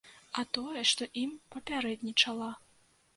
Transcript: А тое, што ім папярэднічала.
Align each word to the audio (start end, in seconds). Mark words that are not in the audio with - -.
А 0.41 0.43
тое, 0.55 0.81
што 0.91 1.07
ім 1.23 1.35
папярэднічала. 1.57 2.49